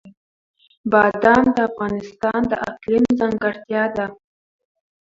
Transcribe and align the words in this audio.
بادام 0.91 1.43
د 1.55 1.57
افغانستان 1.69 2.41
د 2.51 2.53
اقلیم 2.69 3.03
ځانګړتیا 3.19 3.83
ده. 3.97 4.05